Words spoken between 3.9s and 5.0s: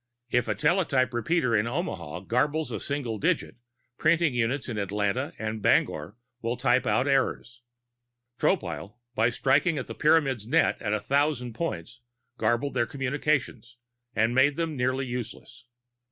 printing units in